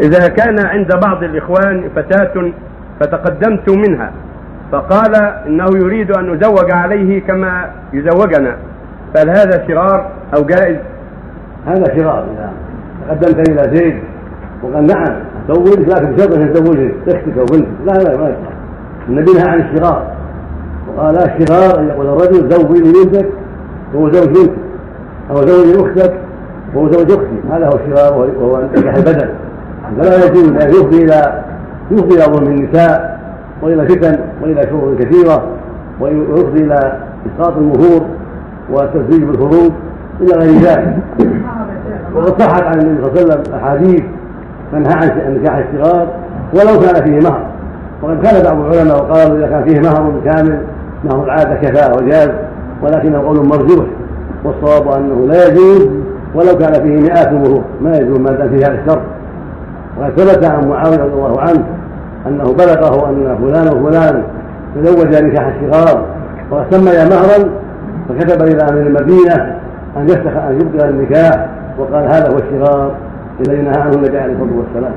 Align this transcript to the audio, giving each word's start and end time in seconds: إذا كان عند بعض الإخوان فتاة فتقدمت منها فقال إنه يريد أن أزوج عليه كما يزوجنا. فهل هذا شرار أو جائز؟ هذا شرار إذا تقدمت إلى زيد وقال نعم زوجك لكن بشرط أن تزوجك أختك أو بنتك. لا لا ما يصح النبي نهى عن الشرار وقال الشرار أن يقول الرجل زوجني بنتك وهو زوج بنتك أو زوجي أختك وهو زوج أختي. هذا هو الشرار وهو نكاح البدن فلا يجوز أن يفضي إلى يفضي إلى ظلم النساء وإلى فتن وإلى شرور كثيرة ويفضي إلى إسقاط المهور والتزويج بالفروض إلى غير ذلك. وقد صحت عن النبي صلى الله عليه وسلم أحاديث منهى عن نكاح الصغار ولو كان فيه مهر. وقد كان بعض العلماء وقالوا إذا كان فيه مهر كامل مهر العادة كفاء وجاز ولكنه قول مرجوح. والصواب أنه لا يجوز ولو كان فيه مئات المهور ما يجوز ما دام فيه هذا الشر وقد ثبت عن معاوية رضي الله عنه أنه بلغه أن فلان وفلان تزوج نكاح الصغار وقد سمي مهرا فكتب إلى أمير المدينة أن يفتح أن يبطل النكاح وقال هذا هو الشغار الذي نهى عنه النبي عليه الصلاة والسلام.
إذا 0.00 0.28
كان 0.28 0.66
عند 0.66 1.00
بعض 1.06 1.22
الإخوان 1.22 1.90
فتاة 1.96 2.52
فتقدمت 3.00 3.70
منها 3.70 4.12
فقال 4.72 5.14
إنه 5.46 5.66
يريد 5.76 6.16
أن 6.16 6.34
أزوج 6.34 6.70
عليه 6.72 7.20
كما 7.26 7.70
يزوجنا. 7.92 8.56
فهل 9.14 9.28
هذا 9.30 9.64
شرار 9.68 10.10
أو 10.36 10.44
جائز؟ 10.44 10.76
هذا 11.66 11.96
شرار 11.96 12.24
إذا 12.34 12.52
تقدمت 13.08 13.48
إلى 13.48 13.76
زيد 13.76 13.98
وقال 14.62 14.86
نعم 14.86 15.16
زوجك 15.48 15.88
لكن 15.88 16.12
بشرط 16.12 16.34
أن 16.34 16.52
تزوجك 16.52 16.94
أختك 17.08 17.38
أو 17.38 17.44
بنتك. 17.44 17.68
لا 17.86 17.92
لا 17.92 18.16
ما 18.16 18.28
يصح 18.28 18.54
النبي 19.08 19.32
نهى 19.32 19.48
عن 19.48 19.60
الشرار 19.60 20.06
وقال 20.88 21.16
الشرار 21.16 21.80
أن 21.80 21.88
يقول 21.88 22.06
الرجل 22.06 22.50
زوجني 22.50 22.92
بنتك 22.92 23.28
وهو 23.94 24.10
زوج 24.10 24.28
بنتك 24.28 24.52
أو 25.30 25.46
زوجي 25.46 25.80
أختك 25.80 26.14
وهو 26.74 26.90
زوج 26.90 27.12
أختي. 27.12 27.40
هذا 27.50 27.66
هو 27.66 27.78
الشرار 27.86 28.12
وهو 28.14 28.62
نكاح 28.76 28.94
البدن 28.94 29.28
فلا 29.98 30.26
يجوز 30.26 30.48
أن 30.48 30.68
يفضي 30.70 31.04
إلى 31.04 31.42
يفضي 31.90 32.14
إلى 32.14 32.24
ظلم 32.24 32.46
النساء 32.46 33.20
وإلى 33.62 33.88
فتن 33.88 34.18
وإلى 34.42 34.62
شرور 34.62 34.94
كثيرة 34.98 35.42
ويفضي 36.00 36.64
إلى 36.64 36.92
إسقاط 37.26 37.56
المهور 37.56 38.06
والتزويج 38.70 39.22
بالفروض 39.22 39.72
إلى 40.20 40.32
غير 40.36 40.60
ذلك. 40.60 40.96
وقد 42.14 42.42
صحت 42.42 42.62
عن 42.62 42.80
النبي 42.80 43.02
صلى 43.02 43.10
الله 43.10 43.22
عليه 43.22 43.40
وسلم 43.42 43.54
أحاديث 43.54 44.02
منهى 44.72 44.92
عن 44.94 45.34
نكاح 45.34 45.56
الصغار 45.56 46.08
ولو 46.54 46.80
كان 46.80 47.04
فيه 47.04 47.28
مهر. 47.28 47.46
وقد 48.02 48.22
كان 48.22 48.42
بعض 48.42 48.60
العلماء 48.60 48.96
وقالوا 48.96 49.38
إذا 49.38 49.46
كان 49.46 49.64
فيه 49.64 49.80
مهر 49.80 50.12
كامل 50.24 50.58
مهر 51.04 51.24
العادة 51.24 51.54
كفاء 51.54 51.98
وجاز 51.98 52.30
ولكنه 52.82 53.18
قول 53.18 53.46
مرجوح. 53.46 53.86
والصواب 54.44 54.88
أنه 54.88 55.26
لا 55.26 55.48
يجوز 55.48 55.88
ولو 56.34 56.58
كان 56.58 56.72
فيه 56.72 57.00
مئات 57.00 57.28
المهور 57.28 57.62
ما 57.80 57.96
يجوز 57.96 58.18
ما 58.18 58.30
دام 58.30 58.48
فيه 58.48 58.66
هذا 58.66 58.80
الشر 58.84 59.00
وقد 59.98 60.20
ثبت 60.20 60.44
عن 60.44 60.68
معاوية 60.68 60.96
رضي 60.96 61.12
الله 61.12 61.40
عنه 61.40 61.64
أنه 62.26 62.44
بلغه 62.44 63.08
أن 63.08 63.36
فلان 63.40 63.68
وفلان 63.76 64.22
تزوج 64.74 65.22
نكاح 65.22 65.54
الصغار 65.54 66.06
وقد 66.50 66.64
سمي 66.70 67.10
مهرا 67.10 67.50
فكتب 68.08 68.42
إلى 68.42 68.62
أمير 68.62 68.86
المدينة 68.86 69.58
أن 69.96 70.08
يفتح 70.08 70.36
أن 70.36 70.60
يبطل 70.60 70.88
النكاح 70.88 71.48
وقال 71.78 72.04
هذا 72.04 72.32
هو 72.32 72.38
الشغار 72.38 72.94
الذي 73.40 73.62
نهى 73.62 73.80
عنه 73.80 73.94
النبي 73.94 74.18
عليه 74.18 74.32
الصلاة 74.32 74.58
والسلام. 74.58 74.94